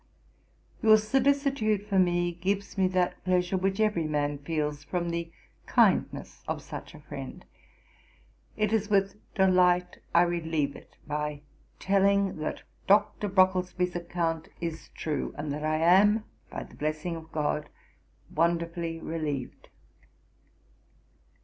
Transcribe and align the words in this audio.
'Your 0.81 0.97
solicitude 0.97 1.85
for 1.85 1.99
me 1.99 2.31
gives 2.31 2.75
me 2.75 2.87
that 2.87 3.23
pleasure 3.23 3.55
which 3.55 3.79
every 3.79 4.07
man 4.07 4.39
feels 4.39 4.83
from 4.83 5.11
the 5.11 5.31
kindness 5.67 6.43
of 6.47 6.63
such 6.63 6.95
a 6.95 7.01
friend: 7.01 7.45
and 7.45 7.45
it 8.57 8.73
is 8.73 8.89
with 8.89 9.19
delight 9.35 9.99
I 10.15 10.23
relieve 10.23 10.75
it 10.75 10.97
by 11.05 11.41
telling, 11.77 12.37
that 12.37 12.63
Dr. 12.87 13.27
Brocklesby's 13.29 13.95
account 13.95 14.49
is 14.59 14.89
true, 14.95 15.35
and 15.37 15.51
that 15.53 15.63
I 15.63 15.77
am, 15.77 16.23
by 16.49 16.63
the 16.63 16.73
blessing 16.73 17.15
of 17.15 17.31
GOD, 17.31 17.69
wonderfully 18.33 18.99
relieved. 18.99 19.67